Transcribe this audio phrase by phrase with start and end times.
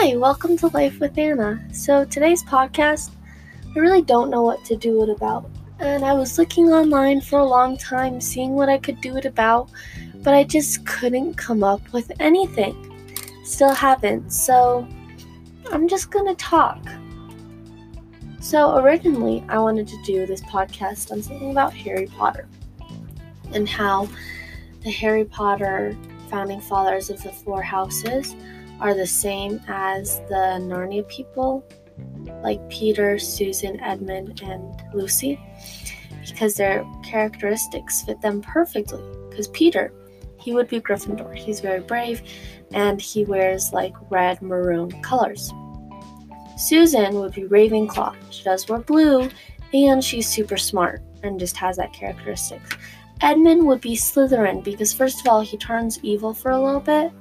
[0.00, 1.60] Hi, welcome to Life with Anna.
[1.72, 3.10] So, today's podcast,
[3.74, 5.50] I really don't know what to do it about.
[5.80, 9.24] And I was looking online for a long time, seeing what I could do it
[9.24, 9.70] about,
[10.22, 12.76] but I just couldn't come up with anything.
[13.42, 14.86] Still haven't, so
[15.72, 16.78] I'm just gonna talk.
[18.38, 22.46] So, originally, I wanted to do this podcast on something about Harry Potter
[23.52, 24.08] and how
[24.84, 25.96] the Harry Potter
[26.30, 28.36] founding fathers of the four houses
[28.80, 31.64] are the same as the Narnia people,
[32.42, 35.40] like Peter, Susan, Edmund, and Lucy,
[36.28, 39.02] because their characteristics fit them perfectly.
[39.28, 39.92] Because Peter,
[40.38, 41.34] he would be Gryffindor.
[41.34, 42.22] He's very brave
[42.72, 45.52] and he wears like red maroon colors.
[46.56, 48.14] Susan would be Ravenclaw.
[48.30, 49.30] She does wear blue
[49.72, 52.60] and she's super smart and just has that characteristic.
[53.20, 57.12] Edmund would be Slytherin because, first of all, he turns evil for a little bit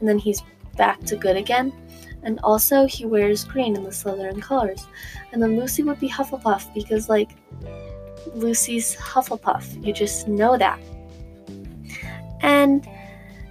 [0.00, 0.42] and then he's
[0.76, 1.72] back to good again.
[2.22, 4.86] And also, he wears green in the Slytherin colors.
[5.32, 7.30] And then Lucy would be Hufflepuff because, like,
[8.34, 9.84] Lucy's Hufflepuff.
[9.84, 10.80] You just know that.
[12.42, 12.86] And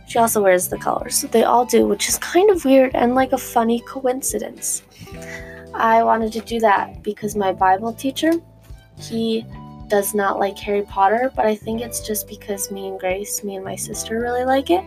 [0.08, 1.22] she also wears the colors.
[1.22, 4.84] They all do, which is kind of weird and like a funny coincidence.
[5.74, 8.34] I wanted to do that because my Bible teacher,
[9.00, 9.46] he
[9.92, 13.58] does not like Harry Potter, but I think it's just because me and Grace, me
[13.58, 14.86] and my sister, really like it.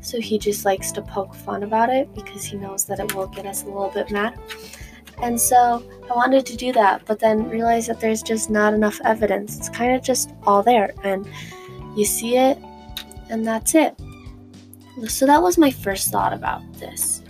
[0.00, 3.26] So he just likes to poke fun about it because he knows that it will
[3.26, 4.38] get us a little bit mad.
[5.22, 8.98] And so I wanted to do that, but then realized that there's just not enough
[9.04, 9.58] evidence.
[9.58, 11.28] It's kind of just all there, and
[11.94, 12.58] you see it,
[13.28, 13.94] and that's it.
[15.06, 17.22] So that was my first thought about this.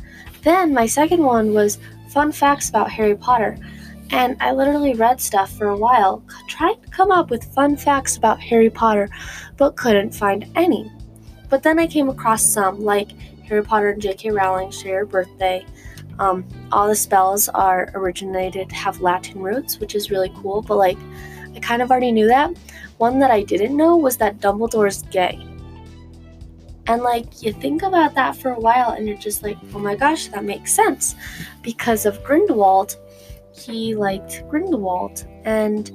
[0.42, 1.78] Then my second one was
[2.10, 3.58] fun facts about Harry Potter.
[4.10, 8.16] And I literally read stuff for a while, trying to come up with fun facts
[8.16, 9.08] about Harry Potter,
[9.56, 10.90] but couldn't find any.
[11.48, 13.10] But then I came across some, like
[13.48, 14.30] Harry Potter and J.K.
[14.30, 15.64] Rowling share a birthday.
[16.18, 20.62] Um, all the spells are originated have Latin roots, which is really cool.
[20.62, 20.98] But like,
[21.54, 22.56] I kind of already knew that.
[22.98, 25.46] One that I didn't know was that Dumbledore's gay.
[26.86, 29.96] And like, you think about that for a while, and you're just like, oh my
[29.96, 31.16] gosh, that makes sense,
[31.62, 32.96] because of Grindelwald
[33.56, 35.90] he liked Grindelwald, and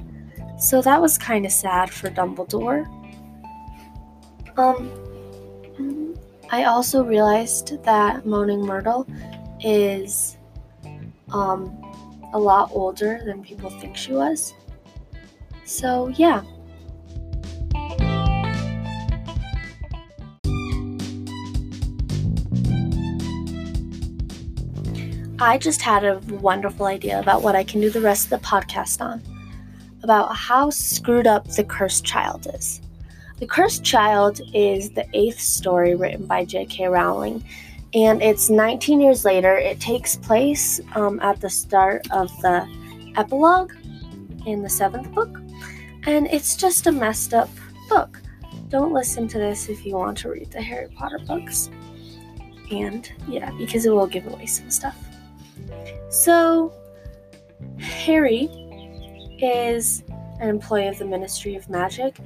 [0.57, 2.85] so that was kind of sad for Dumbledore.
[4.57, 6.17] Um,
[6.51, 9.07] I also realized that Moaning Myrtle
[9.61, 10.37] is
[11.31, 11.77] um,
[12.33, 14.53] a lot older than people think she was.
[15.65, 16.43] So, yeah.
[25.41, 28.45] I just had a wonderful idea about what I can do the rest of the
[28.45, 29.23] podcast on
[30.03, 32.79] about how screwed up The Cursed Child is.
[33.39, 36.85] The Cursed Child is the eighth story written by J.K.
[36.89, 37.43] Rowling,
[37.95, 39.57] and it's 19 years later.
[39.57, 42.67] It takes place um, at the start of the
[43.17, 43.73] epilogue
[44.45, 45.41] in the seventh book,
[46.05, 47.49] and it's just a messed up
[47.89, 48.21] book.
[48.69, 51.71] Don't listen to this if you want to read the Harry Potter books.
[52.69, 54.95] And yeah, because it will give away some stuff.
[56.09, 56.73] So,
[57.79, 58.49] Harry
[59.39, 60.03] is
[60.39, 62.17] an employee of the Ministry of Magic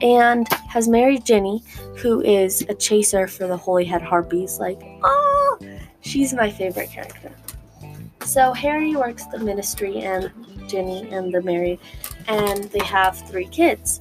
[0.00, 1.62] and has married Ginny,
[1.96, 4.58] who is a chaser for the Holyhead Harpies.
[4.58, 5.58] Like, oh,
[6.00, 7.32] she's my favorite character.
[8.24, 10.30] So, Harry works the ministry and
[10.68, 11.80] Ginny and the married,
[12.26, 14.00] and they have three kids.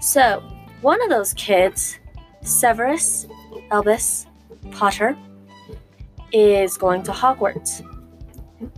[0.00, 0.42] So,
[0.80, 1.98] one of those kids,
[2.42, 3.26] Severus
[3.70, 4.26] Albus
[4.70, 5.16] Potter,
[6.32, 7.82] is going to Hogwarts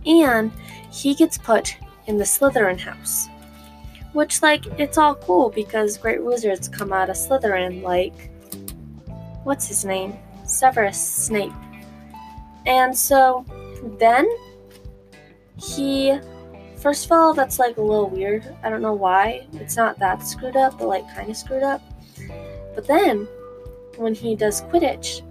[0.05, 0.51] and
[0.91, 1.77] he gets put
[2.07, 3.27] in the Slytherin house.
[4.13, 8.31] Which, like, it's all cool because great wizards come out of Slytherin, like,
[9.43, 10.17] what's his name?
[10.45, 11.53] Severus Snape.
[12.65, 13.45] And so
[13.97, 14.27] then
[15.57, 16.19] he,
[16.77, 18.55] first of all, that's like a little weird.
[18.63, 19.47] I don't know why.
[19.53, 21.81] It's not that screwed up, but like kind of screwed up.
[22.75, 23.27] But then
[23.95, 25.21] when he does Quidditch,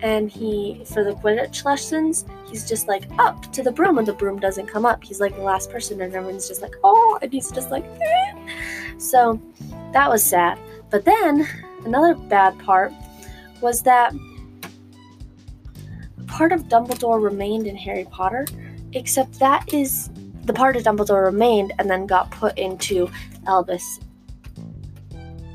[0.00, 4.12] and he for the Quidditch lessons, he's just like up to the broom and the
[4.12, 5.02] broom doesn't come up.
[5.02, 8.32] He's like the last person and everyone's just like, oh, and he's just like, eh.
[8.98, 9.40] so
[9.92, 10.58] that was sad.
[10.90, 11.46] But then
[11.84, 12.92] another bad part
[13.60, 14.14] was that
[16.26, 18.46] part of Dumbledore remained in Harry Potter,
[18.92, 20.10] except that is
[20.44, 23.10] the part of Dumbledore remained and then got put into
[23.46, 24.00] Albus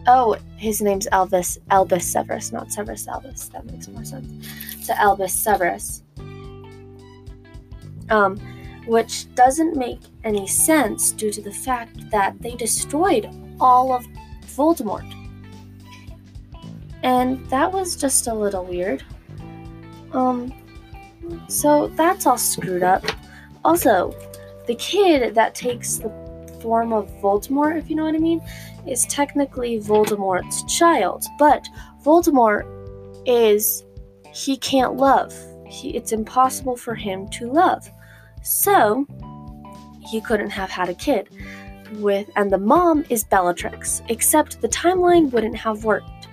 [0.05, 3.49] Oh, his name's Albus Albus Severus, not Severus Albus.
[3.49, 4.47] That makes more sense.
[4.81, 6.03] So Albus Severus.
[8.09, 8.37] Um,
[8.85, 13.29] which doesn't make any sense due to the fact that they destroyed
[13.59, 14.05] all of
[14.45, 15.09] Voldemort.
[17.01, 19.03] And that was just a little weird.
[20.11, 20.53] Um,
[21.47, 23.05] So that's all screwed up.
[23.63, 24.13] Also,
[24.67, 26.09] the kid that takes the
[26.63, 28.41] form of Voldemort, if you know what I mean,
[28.87, 31.25] is technically Voldemort's child.
[31.37, 31.67] But
[32.03, 32.65] Voldemort
[33.27, 33.83] is
[34.33, 35.35] he can't love.
[35.67, 37.87] He, it's impossible for him to love.
[38.41, 39.05] So
[40.09, 41.29] he couldn't have had a kid
[41.99, 46.27] with and the mom is Bellatrix, except the timeline wouldn't have worked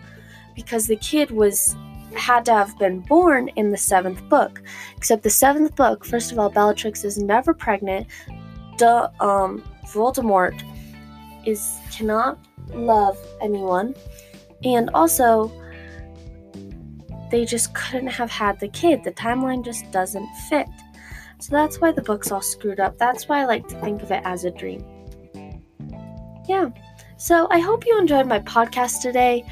[0.55, 1.77] because the kid was
[2.17, 4.63] had to have been born in the seventh book.
[4.97, 8.07] Except the seventh book, first of all, Bellatrix is never pregnant.
[8.77, 9.63] Duh, um,
[9.93, 10.63] Voldemort
[11.47, 12.39] is cannot
[12.73, 13.95] love anyone,
[14.65, 15.53] and also
[17.31, 19.05] they just couldn't have had the kid.
[19.05, 20.67] The timeline just doesn't fit.
[21.41, 22.99] So that's why the book's all screwed up.
[22.99, 24.85] That's why I like to think of it as a dream.
[26.49, 26.69] Yeah.
[27.17, 29.47] So I hope you enjoyed my podcast today.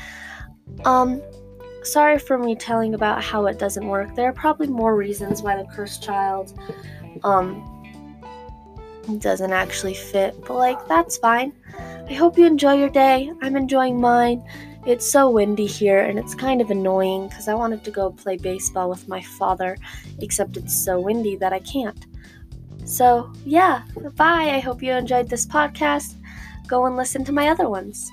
[0.85, 1.23] Um,
[1.83, 4.15] sorry for me telling about how it doesn't work.
[4.15, 6.59] There are probably more reasons why the cursed child
[7.25, 7.78] um
[9.17, 11.53] doesn't actually fit, but like that's fine.
[12.09, 13.33] I hope you enjoy your day.
[13.41, 14.45] I'm enjoying mine.
[14.87, 18.37] It's so windy here and it's kind of annoying because I wanted to go play
[18.37, 19.77] baseball with my father,
[20.21, 22.07] except it's so windy that I can't.
[22.85, 23.83] So, yeah,
[24.17, 24.51] bye.
[24.51, 26.15] I hope you enjoyed this podcast.
[26.67, 28.11] Go and listen to my other ones.